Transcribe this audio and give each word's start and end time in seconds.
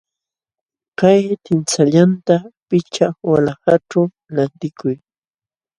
Kay 0.99 1.21
tinisallanta 1.43 2.35
pichqa 2.67 3.07
walanqaćhu 3.29 4.01
lantikuy. 4.35 4.95